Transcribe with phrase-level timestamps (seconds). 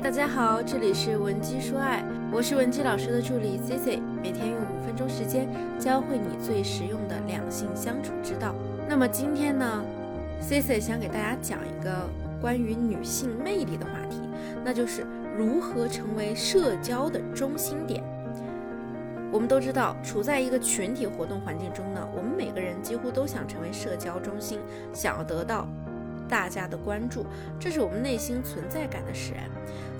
[0.00, 8.54] 大家好，这里是文姬说爱，我是文姬老师的助理 C C，每天用五分钟时间教会你最实用的两性相处之道。
[8.88, 9.84] 那么今天呢
[10.40, 12.08] ，C C 想给大家讲一个
[12.40, 14.20] 关于女性魅力的话题，
[14.64, 15.04] 那就是
[15.36, 18.00] 如何成为社交的中心点。
[19.32, 24.60] 我们都知道，处在一个群体活动环境中呢，我们每个人几乎都想成为社交中心，
[24.94, 25.66] 想要得到。
[26.28, 27.24] 大家的关注，
[27.58, 29.44] 这是我们内心存在感的使然。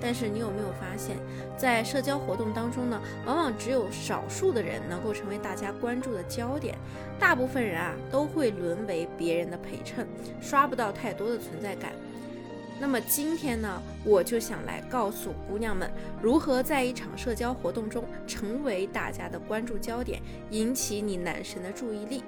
[0.01, 1.17] 但是你有没有发现，
[1.57, 6.77] 在社交活动当中呢，往往只有少数的人能够成为大家关注的焦点，
[7.19, 10.07] 大部分人啊都会沦为别人的陪衬，
[10.39, 11.91] 刷不到太多的存在感。
[12.79, 22.23] 那么今天呢，我就想来告诉姑娘们，如何在一场社交活动中成为大家的关注焦点，引起你男神的注意力。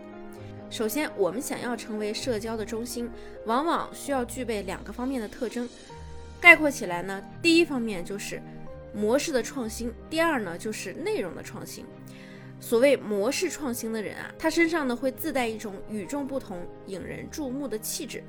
[0.71, 3.09] 首先，我们想要成为社交的中心，
[3.45, 5.67] 往往需要具备两个方面的特征。
[6.39, 8.41] 概括起来呢，第一方面就是
[8.94, 11.86] 模式的创新，第二呢就是内容的创新。
[12.61, 18.23] 所谓模式创新的人啊，他身上呢会自带一种与众不同、引人注目的气质。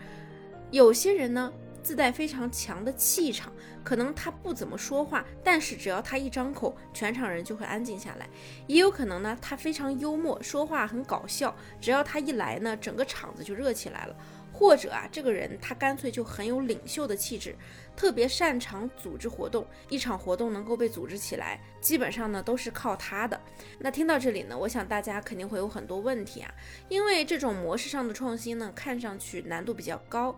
[0.72, 1.52] 有些人呢。
[1.83, 3.52] 自带非常强的气场，
[3.83, 8.28] 可能他不怎么说话，但是只要他一张口，全场人就会安静下来。
[8.66, 14.16] 也有可能呢，他非常幽默，说话很搞笑，只要他一来呢，整个场子就热起来了。
[14.55, 17.56] 或者啊，这个人他干脆就很有领袖的气质，
[17.96, 23.41] 特别擅长组织活动，一场活动能够被组织起来，基本上呢都是靠他的。
[23.78, 26.55] 那听到这里呢，我想大家肯定会有很多问题啊，
[26.91, 30.36] 因为这种模式上的创新呢，看上去难度比较高。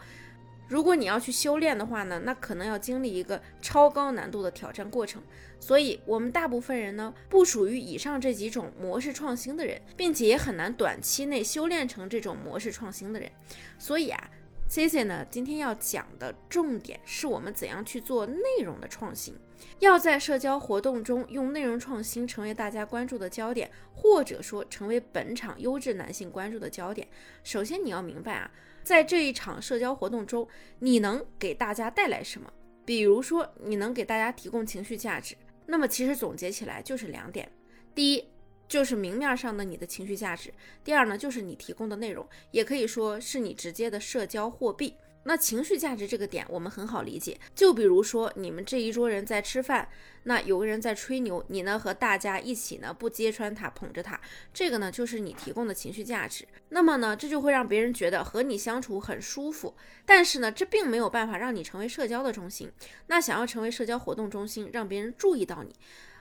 [0.68, 5.22] 如果你要去修炼的话呢，那可能要经历一个超高难度的挑战过程。
[5.60, 13.30] 所以，我们大部分人呢，不属于以上这几种模式创新的人，并且也很难短期内修炼成这种模式创新的人。
[13.78, 14.30] 所以啊
[14.68, 19.34] ，C C 呢，今天要讲的重点是我们怎样去做内容的创新。
[19.78, 27.08] 要在社交活动中用内容创新成为大家关注的焦点，或者说成为本场优质男性关注的焦点。
[27.42, 28.50] 首先，你要明白啊。
[28.84, 30.46] 在这一场社交活动中，
[30.78, 32.52] 你能给大家带来什么？
[32.84, 35.34] 比如说，你能给大家提供情绪价值。
[35.64, 37.50] 那么，其实总结起来就是两点：
[37.94, 38.22] 第一，
[38.68, 40.50] 就是明面上的你的情绪价值；
[40.84, 44.94] 第二呢，就是你提供的内容，也可以说是你直接的社交货币。
[45.24, 49.88] 那情绪价值这个点我们很好理解，就比如说你们这一桌人在吃饭，
[50.24, 54.20] 那有个人在吹牛，你呢和大家一起呢不揭穿他，捧着他，
[54.52, 56.46] 这个呢就是你提供的情绪价值。
[56.68, 59.74] 那么呢这就会让别人觉得和你相处很舒服，
[60.04, 62.70] 但是呢这并没有办法让你成为社交的中心。
[63.06, 65.74] 那想要成为社交活动中心，让别人注意到你，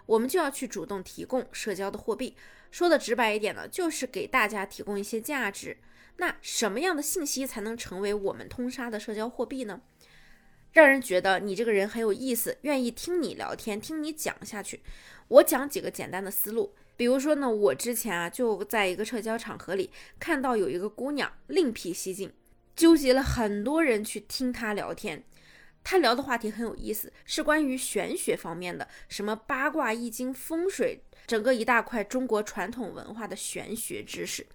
[0.05, 2.35] 我们就要去主动提供社交的货币。
[2.73, 5.77] 说的直白一点呢，就是给大家提供一些价值。
[6.17, 9.83] 那什么样的信息才能成为我们通杀的社交货币呢？
[10.71, 14.81] 让人觉得你这个人很有意思，愿意听你聊天，听你讲下去。
[15.27, 22.33] 我讲几个简单的思路，比如说呢，我之前啊就在一个社交场合里看到有一个姑娘另辟蹊径，
[22.75, 25.23] 纠集了很多人去听她聊天。
[25.83, 34.45] 她聊的话题很有意思，是关于玄学方面的，什么八卦、易经、风水，整个一大块中国传统文化的玄学知识。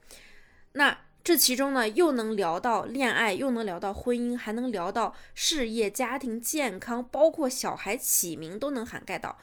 [0.73, 0.99] 那。
[1.25, 9.37] 这其中呢，又能聊到恋爱，又能聊到婚姻，还能聊到事业、家庭、健康，包括小孩起名都能涵盖到。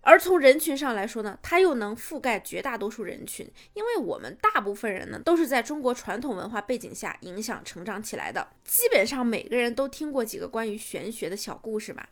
[0.00, 12.08] 而从人群上来说呢，它又能覆盖绝大多数人群，因为我们大部分人呢，都是在中国传统文化背景下影响成长起来的，基本上每个人都听过几个关于玄学的小故事吧。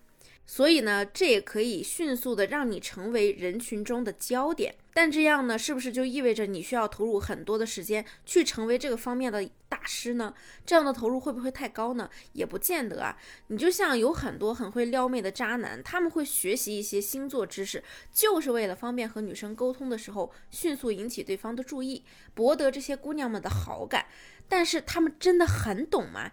[0.47, 4.75] 所以呢，这也可以迅速的让你成为人群中的焦点。
[4.93, 10.33] 但这样呢，是不是就意味着你需要投入很多的时间去成为这个方面的大师呢？
[10.65, 12.09] 这样的投入会不会太高呢？
[12.33, 13.17] 也不见得啊。
[13.49, 17.83] 你就像有很多很会撩妹的渣男，他们会学习一些星座知识，
[18.13, 24.07] 就是为了方便和女生沟通的时候迅速引起对方的注意，博得这些姑娘们的好感。
[24.49, 26.31] 但是他们真的很懂吗？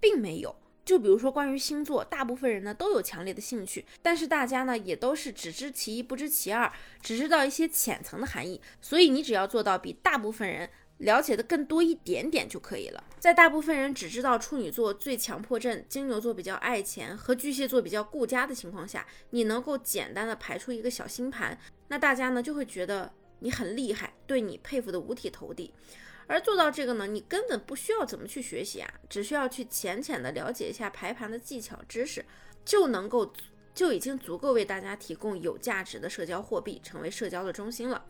[0.00, 0.54] 并没有。
[0.84, 8.60] 就比如说关于星座，大部分人呢都有强烈的兴趣，但是大家呢也都是只知其一不知其二，只知道一些浅层的含义。
[8.80, 10.68] 所以你只要做到比大部分人
[10.98, 13.02] 了解的更多一点点就可以了。
[13.18, 21.58] 在大部分人只知道处女座最强迫症，金牛座比较爱钱，和巨蟹座比较顾家的情况下，你能够简单的排出一个小星盘，
[21.88, 25.72] 那大家呢就会觉得你很厉害，对你佩服的五体投地。
[26.32, 32.24] 而做到这个呢，你根本不需要怎么去学习啊，只需要去浅浅的了解一下排盘的技巧知识，
[32.64, 33.34] 就能够
[33.74, 38.06] 就已经足够为大家提供有价值的社交货币，成为社交的中心了。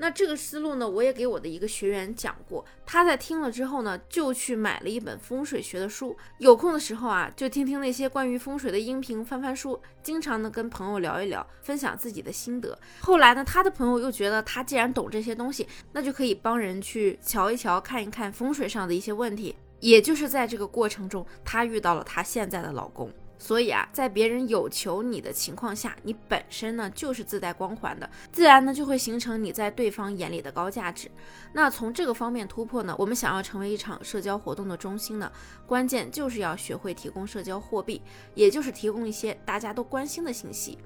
[0.00, 12.78] 那这个思路呢，我也给我的一个学员讲过，他在听了之后呢，就去买了一本风水学的书，有空的时候啊，就听听那些关于风水的音频，翻翻书，经常呢跟朋友聊一聊，分享自己的心得。
[13.00, 19.56] 后来呢，他的朋友又觉得他既然懂这些东西，那就可以帮人去瞧一瞧，看一看风水上的一些问题。
[19.80, 23.12] 也就是在这个过程中，他遇到了他现在的老公。
[23.38, 31.08] 所以啊，在别人有求你的情况下，你本身呢就是自带光环的，自然呢就会形成你在对方眼里的高价值。
[31.52, 35.30] 那从这个方面突破呢，我们想要成为一场社交活动的中心呢，
[35.66, 38.02] 关键就是要学会提供社交货币，
[38.34, 40.76] 也就是提供一些大家都关心的信息。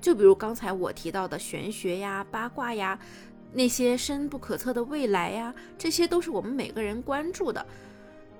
[0.00, 2.96] 就比如刚才我提到的玄学呀、八卦呀，
[3.52, 7.66] 那些深不可测的未来呀，这些都是我们每个人关注的。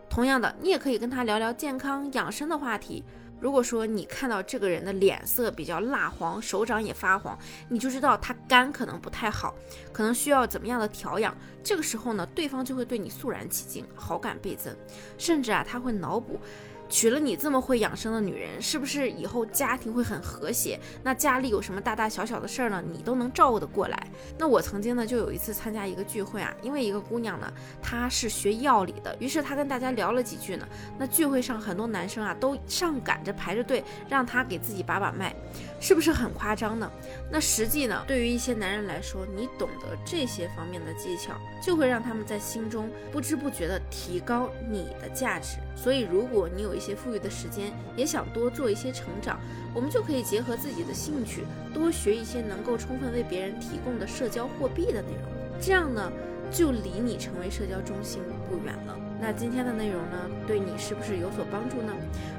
[0.08, 3.02] 同样的，你也可以跟他聊聊健康养生的话题。
[3.40, 7.38] 如果说你看到这个人的脸色比较蜡黄，手掌也发黄，
[7.68, 9.54] 你就知道他肝可能不太好，
[9.92, 11.36] 可能需要怎么样的调养。
[11.62, 14.74] 这个时候呢，对方就会对你肃然起敬，好感倍增，
[15.18, 16.40] 甚至啊，他会脑补。
[16.88, 20.78] 娶了你这么会养生的女人，是不是以后家庭会很和谐？
[21.02, 24.06] 那家里有什么大大小小的事儿呢，你都能照顾得过来。
[24.38, 27.52] 那我曾经呢，就有一次参加一个聚会啊，因为一个姑娘呢，
[27.82, 30.66] 她是学药理的，于是她跟大家聊了几句呢。
[30.98, 35.34] 那聚会上很多男生啊，都上赶着排着队让她给自己把把脉，
[35.80, 36.90] 是不是很夸张呢？
[37.30, 45.58] 那实际呢，对于一些男人来说，你懂得这些方面的技巧，就会让他们在心中不知不觉地提高你的价值。
[45.80, 49.38] 所以，如果你有一些富裕的时间，也想多做一些成长，
[49.72, 55.30] 我们就可以结合自己的兴趣，多学一些能够充分为别人提供的社交货币的内容。
[55.60, 56.10] 这样呢，
[56.50, 58.20] 就离你成为社交中心
[58.50, 58.96] 不远了。
[59.20, 61.92] 那今天的内容呢，对你是不是有所帮助呢？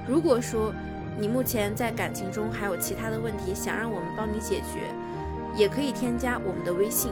[0.05, 0.73] 如果说
[1.17, 4.93] 你目前在感情中还有其他的问题，想让我们帮你解决，
[5.55, 7.11] 也可以添加我们的微信。